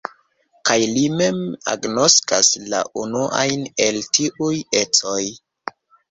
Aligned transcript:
Kaj 0.67 0.75
li 0.91 1.01
mem 1.17 1.41
agnoskas 1.73 2.49
la 2.71 2.79
unuajn 3.01 3.67
el 3.87 3.99
tiuj 4.19 4.49
ecoj. 4.81 5.21